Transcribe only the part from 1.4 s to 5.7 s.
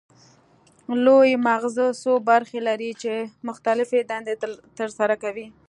مغزه څو برخې لري چې مختلفې دندې ترسره کوي